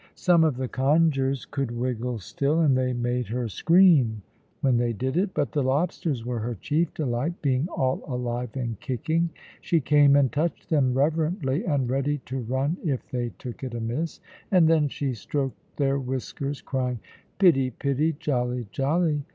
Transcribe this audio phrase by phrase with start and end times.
[0.15, 4.23] Some of the congers could wriggle still, and they made her scream
[4.61, 8.79] when they did it; but the lobsters were her chief delight, being all alive and
[8.79, 9.29] kicking.
[9.61, 14.19] She came and touched them reverently, and ready to run if they took it amiss;
[14.49, 16.99] and then she stroked their whiskers, crying,
[17.37, 18.13] "Pitty, pitty!
[18.13, 19.21] jolly, jolly!"